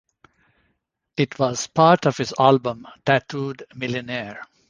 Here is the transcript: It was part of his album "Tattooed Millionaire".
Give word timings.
It 1.15 1.37
was 1.37 1.67
part 1.67 2.07
of 2.07 2.17
his 2.17 2.33
album 2.39 2.87
"Tattooed 3.05 3.61
Millionaire". 3.75 4.41